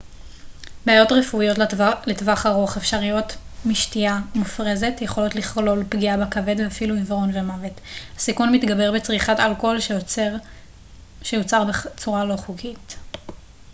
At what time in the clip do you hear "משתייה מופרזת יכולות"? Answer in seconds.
3.65-5.35